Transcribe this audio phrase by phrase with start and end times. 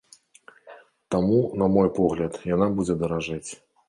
[1.15, 3.51] Таму, на мой погляд, яна будзе даражэць.